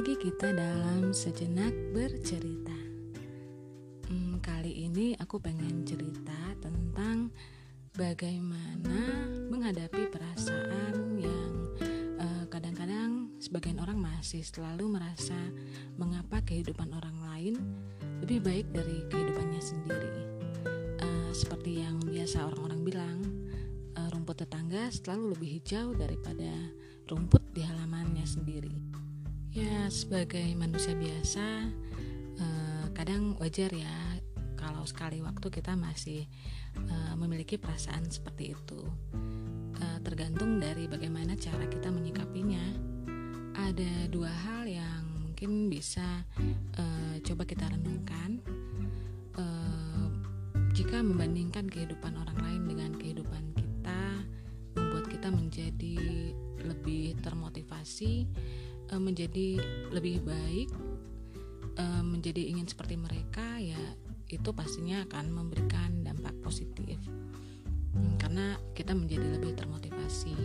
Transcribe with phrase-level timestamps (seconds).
[0.00, 2.72] Diam sejenak bercerita.
[4.08, 7.28] Hmm, kali ini aku pengen cerita tentang
[7.92, 8.96] bagaimana
[9.52, 11.52] menghadapi perasaan yang
[12.16, 15.36] uh, kadang-kadang sebagian orang masih selalu merasa
[16.00, 17.54] mengapa kehidupan orang lain
[18.24, 20.12] lebih baik dari kehidupannya sendiri.
[20.96, 23.18] Uh, seperti yang biasa orang-orang bilang,
[24.00, 26.72] uh, rumput tetangga selalu lebih hijau daripada
[27.04, 28.89] rumput di halamannya sendiri.
[29.50, 31.66] Ya, sebagai manusia biasa,
[32.38, 34.22] eh, kadang wajar ya
[34.54, 36.22] kalau sekali waktu kita masih
[36.78, 38.78] eh, memiliki perasaan seperti itu.
[39.74, 42.62] Eh, tergantung dari bagaimana cara kita menyikapinya.
[43.58, 46.22] Ada dua hal yang mungkin bisa
[46.78, 48.38] eh, coba kita renungkan.
[49.34, 50.06] Eh,
[50.78, 54.02] jika membandingkan kehidupan orang lain dengan kehidupan kita,
[54.78, 55.98] membuat kita menjadi
[56.62, 58.30] lebih termotivasi
[58.90, 59.58] uh, menjadi
[59.94, 60.70] lebih baik
[61.78, 63.78] uh, menjadi ingin seperti mereka ya
[64.30, 66.98] itu pastinya akan memberikan dampak positif.
[67.90, 70.38] Hmm, karena kita menjadi lebih termotivasi.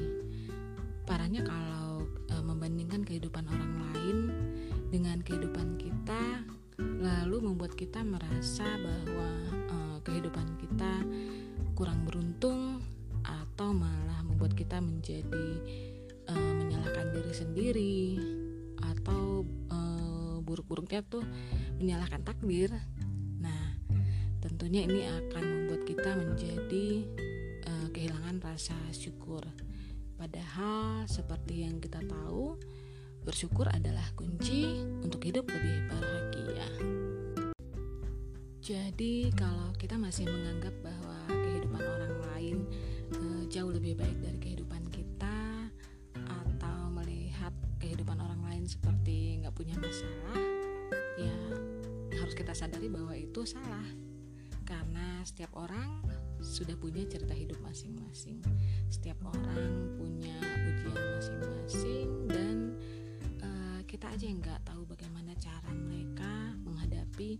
[1.06, 4.18] Parahnya kalau uh, membandingkan kehidupan orang lain
[4.90, 6.42] dengan kehidupan kita
[6.82, 9.30] lalu membuat kita merasa bahwa
[9.70, 10.94] uh, kehidupan kita
[11.78, 12.82] kurang beruntung
[13.22, 15.48] atau malah membuat kita menjadi
[16.30, 17.98] uh, menyalahkan diri sendiri
[18.82, 21.26] atau uh, buruk-buruknya tuh
[21.82, 22.72] menyalahkan takdir.
[23.42, 23.78] Nah,
[24.40, 26.88] tentunya ini akan membuat kita menjadi
[27.68, 29.44] uh, kehilangan rasa syukur.
[30.16, 32.56] Padahal seperti yang kita tahu,
[33.28, 36.68] bersyukur adalah kunci untuk hidup lebih bahagia.
[38.66, 42.58] Jadi, kalau kita masih menganggap bahwa kehidupan orang lain
[43.14, 44.90] uh, jauh lebih baik dari kehidupan
[48.66, 50.42] seperti nggak punya masalah
[51.16, 51.38] ya
[52.16, 53.86] harus kita sadari bahwa itu salah.
[54.66, 56.02] Karena setiap orang
[56.42, 58.42] sudah punya cerita hidup masing-masing.
[58.90, 62.58] Setiap orang punya ujian masing-masing dan
[63.46, 67.38] uh, kita aja yang nggak tahu bagaimana cara mereka menghadapi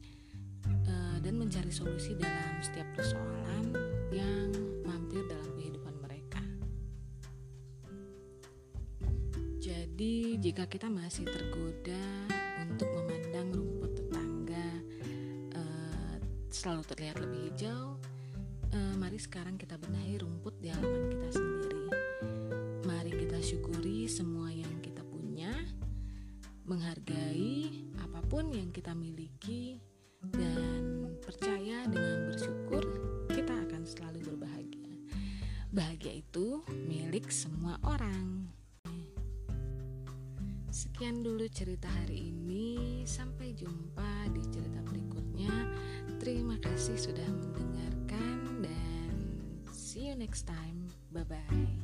[0.86, 3.74] uh, dan mencari solusi dalam setiap persoalan
[4.14, 4.54] yang
[4.86, 5.65] mampir dalam kehidupan
[9.96, 12.28] jadi jika kita masih tergoda
[12.68, 14.68] untuk memandang rumput tetangga
[15.56, 16.16] uh,
[16.52, 17.96] selalu terlihat lebih hijau,
[18.76, 21.88] uh, mari sekarang kita benahi rumput di halaman kita sendiri.
[22.84, 25.56] Mari kita syukuri semua yang kita punya,
[26.68, 29.80] menghargai apa pun yang kita miliki,
[30.36, 32.84] dan percaya dengan bersyukur
[33.32, 34.92] kita akan selalu berbahagia.
[35.72, 37.95] Bahagia itu milik semua orang.
[40.86, 43.02] Sekian dulu cerita hari ini.
[43.10, 45.74] Sampai jumpa di cerita berikutnya.
[46.22, 49.14] Terima kasih sudah mendengarkan dan
[49.74, 50.94] see you next time.
[51.10, 51.75] Bye bye.